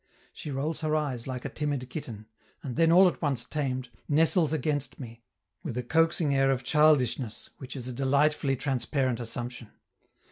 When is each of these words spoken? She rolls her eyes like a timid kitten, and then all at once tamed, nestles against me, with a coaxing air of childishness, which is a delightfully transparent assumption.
She 0.33 0.49
rolls 0.49 0.79
her 0.81 0.95
eyes 0.95 1.27
like 1.27 1.45
a 1.45 1.49
timid 1.49 1.87
kitten, 1.91 2.25
and 2.63 2.75
then 2.75 2.91
all 2.91 3.07
at 3.07 3.21
once 3.21 3.45
tamed, 3.45 3.89
nestles 4.09 4.51
against 4.51 4.99
me, 4.99 5.21
with 5.61 5.77
a 5.77 5.83
coaxing 5.83 6.33
air 6.33 6.49
of 6.49 6.63
childishness, 6.63 7.51
which 7.59 7.75
is 7.75 7.87
a 7.87 7.93
delightfully 7.93 8.55
transparent 8.55 9.19
assumption. 9.19 9.69